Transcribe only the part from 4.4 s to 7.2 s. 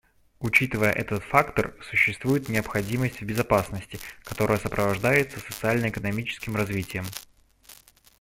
сопровождается социально-экономическим развитием.